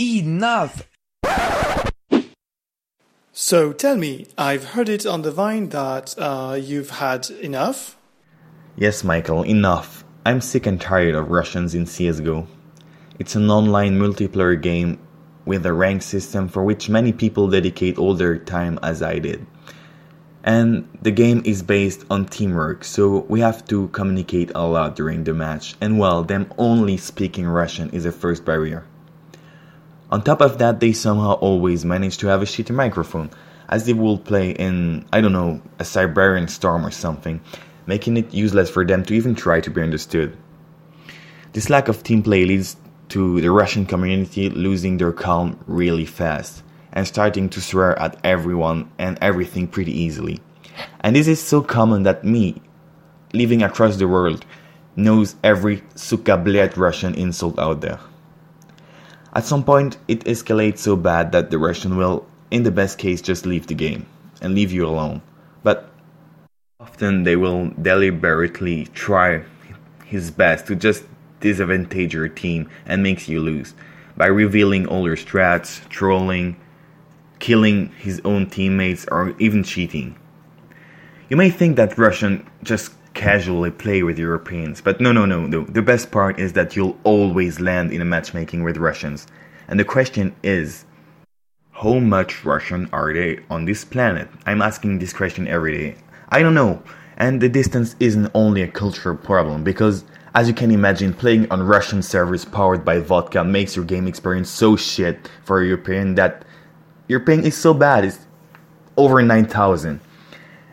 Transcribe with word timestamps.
Enough! 0.00 0.88
So 3.30 3.72
tell 3.72 3.96
me, 3.96 4.26
I've 4.36 4.70
heard 4.70 4.88
it 4.88 5.06
on 5.06 5.22
the 5.22 5.30
vine 5.30 5.68
that 5.68 6.16
uh, 6.18 6.58
you've 6.60 6.90
had 6.90 7.30
enough? 7.30 7.96
Yes, 8.76 9.04
Michael, 9.04 9.44
enough. 9.44 10.04
I'm 10.26 10.40
sick 10.40 10.66
and 10.66 10.80
tired 10.80 11.14
of 11.14 11.30
Russians 11.30 11.76
in 11.76 11.84
CSGO. 11.84 12.44
It's 13.20 13.36
an 13.36 13.48
online 13.48 13.96
multiplayer 13.96 14.60
game 14.60 14.98
with 15.44 15.64
a 15.64 15.72
rank 15.72 16.02
system 16.02 16.48
for 16.48 16.64
which 16.64 16.88
many 16.88 17.12
people 17.12 17.46
dedicate 17.46 17.96
all 17.96 18.14
their 18.14 18.36
time 18.36 18.80
as 18.82 19.00
I 19.00 19.20
did. 19.20 19.46
And 20.42 20.88
the 21.02 21.12
game 21.12 21.40
is 21.44 21.62
based 21.62 22.04
on 22.10 22.26
teamwork, 22.26 22.82
so 22.82 23.20
we 23.28 23.38
have 23.40 23.64
to 23.66 23.86
communicate 23.88 24.50
a 24.56 24.66
lot 24.66 24.96
during 24.96 25.22
the 25.22 25.34
match, 25.34 25.76
and 25.80 26.00
well, 26.00 26.24
them 26.24 26.52
only 26.58 26.96
speaking 26.96 27.46
Russian 27.46 27.90
is 27.90 28.04
a 28.04 28.12
first 28.12 28.44
barrier. 28.44 28.84
On 30.14 30.22
top 30.22 30.40
of 30.40 30.58
that, 30.58 30.78
they 30.78 30.92
somehow 30.92 31.32
always 31.32 31.84
manage 31.84 32.18
to 32.18 32.28
have 32.28 32.40
a 32.40 32.44
shitty 32.44 32.72
microphone, 32.72 33.30
as 33.68 33.84
they 33.84 33.94
will 33.94 34.16
play 34.16 34.52
in, 34.52 35.04
I 35.12 35.20
don't 35.20 35.32
know, 35.32 35.60
a 35.80 35.84
Siberian 35.84 36.46
storm 36.46 36.86
or 36.86 36.92
something, 36.92 37.40
making 37.86 38.16
it 38.16 38.32
useless 38.32 38.70
for 38.70 38.86
them 38.86 39.04
to 39.06 39.14
even 39.14 39.34
try 39.34 39.60
to 39.60 39.70
be 39.70 39.82
understood. 39.82 40.36
This 41.52 41.68
lack 41.68 41.88
of 41.88 42.04
team 42.04 42.22
play 42.22 42.44
leads 42.44 42.76
to 43.08 43.40
the 43.40 43.50
Russian 43.50 43.86
community 43.86 44.50
losing 44.50 44.98
their 44.98 45.10
calm 45.10 45.58
really 45.66 46.06
fast 46.06 46.62
and 46.92 47.08
starting 47.08 47.48
to 47.48 47.60
swear 47.60 47.98
at 47.98 48.16
everyone 48.22 48.92
and 48.98 49.18
everything 49.20 49.66
pretty 49.66 49.98
easily. 49.98 50.40
And 51.00 51.16
this 51.16 51.26
is 51.26 51.42
so 51.42 51.60
common 51.60 52.04
that 52.04 52.22
me, 52.22 52.62
living 53.32 53.64
across 53.64 53.96
the 53.96 54.06
world, 54.06 54.46
knows 54.94 55.34
every 55.42 55.82
suka 55.96 56.36
Russian 56.76 57.16
insult 57.16 57.58
out 57.58 57.80
there. 57.80 57.98
At 59.34 59.44
some 59.44 59.64
point, 59.64 59.96
it 60.06 60.24
escalates 60.24 60.78
so 60.78 60.94
bad 60.94 61.32
that 61.32 61.50
the 61.50 61.58
Russian 61.58 61.96
will, 61.96 62.24
in 62.52 62.62
the 62.62 62.70
best 62.70 62.98
case, 62.98 63.20
just 63.20 63.46
leave 63.46 63.66
the 63.66 63.74
game 63.74 64.06
and 64.40 64.54
leave 64.54 64.70
you 64.70 64.86
alone. 64.86 65.22
But 65.64 65.90
often 66.78 67.24
they 67.24 67.34
will 67.34 67.70
deliberately 67.82 68.86
try 68.94 69.42
his 70.04 70.30
best 70.30 70.66
to 70.68 70.76
just 70.76 71.02
disadvantage 71.40 72.14
your 72.14 72.28
team 72.28 72.70
and 72.86 73.02
makes 73.02 73.28
you 73.28 73.40
lose 73.40 73.74
by 74.16 74.26
revealing 74.26 74.86
all 74.86 75.04
your 75.04 75.16
strats, 75.16 75.86
trolling, 75.88 76.56
killing 77.40 77.88
his 77.98 78.20
own 78.24 78.48
teammates, 78.48 79.04
or 79.10 79.34
even 79.40 79.64
cheating. 79.64 80.16
You 81.28 81.36
may 81.36 81.50
think 81.50 81.74
that 81.76 81.98
Russian 81.98 82.48
just 82.62 82.92
casually 83.14 83.70
play 83.70 84.02
with 84.02 84.18
Europeans, 84.18 84.80
but 84.80 85.00
no, 85.00 85.12
no, 85.12 85.24
no, 85.24 85.46
no. 85.46 85.64
The 85.64 85.82
best 85.82 86.10
part 86.10 86.38
is 86.38 86.52
that 86.54 86.76
you'll 86.76 86.98
always 87.04 87.60
land 87.60 87.92
in 87.92 88.02
a 88.02 88.04
matchmaking 88.04 88.62
with 88.62 88.76
Russians. 88.76 89.26
And 89.68 89.80
the 89.80 89.84
question 89.84 90.34
is, 90.42 90.84
how 91.72 91.98
much 91.98 92.44
Russian 92.44 92.88
are 92.92 93.12
they 93.12 93.40
on 93.50 93.64
this 93.64 93.84
planet? 93.84 94.28
I'm 94.46 94.62
asking 94.62 94.98
this 94.98 95.12
question 95.12 95.48
every 95.48 95.76
day. 95.76 95.96
I 96.28 96.42
don't 96.42 96.54
know. 96.54 96.82
And 97.16 97.40
the 97.40 97.48
distance 97.48 97.94
isn't 98.00 98.30
only 98.34 98.62
a 98.62 98.68
cultural 98.68 99.16
problem 99.16 99.64
because, 99.64 100.04
as 100.34 100.48
you 100.48 100.54
can 100.54 100.70
imagine, 100.70 101.14
playing 101.14 101.50
on 101.50 101.62
Russian 101.62 102.02
servers 102.02 102.44
powered 102.44 102.84
by 102.84 102.98
vodka 102.98 103.44
makes 103.44 103.76
your 103.76 103.84
game 103.84 104.08
experience 104.08 104.50
so 104.50 104.76
shit 104.76 105.28
for 105.44 105.62
a 105.62 105.66
European 105.66 106.16
that 106.16 106.44
your 107.08 107.20
ping 107.20 107.44
is 107.44 107.56
so 107.56 107.72
bad, 107.74 108.04
it's 108.04 108.18
over 108.96 109.22
9000. 109.22 110.00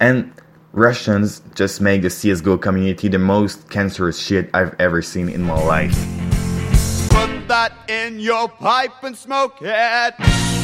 And 0.00 0.32
Russians 0.74 1.40
just 1.54 1.80
make 1.80 2.02
the 2.02 2.08
CSGO 2.08 2.60
community 2.60 3.06
the 3.06 3.18
most 3.18 3.70
cancerous 3.70 4.18
shit 4.18 4.50
I've 4.52 4.74
ever 4.80 5.02
seen 5.02 5.28
in 5.28 5.40
my 5.42 5.54
life. 5.54 5.94
Put 7.10 7.46
that 7.46 7.72
in 7.86 8.18
your 8.18 8.48
pipe 8.48 9.04
and 9.04 9.16
smoke 9.16 9.58
it. 9.60 10.63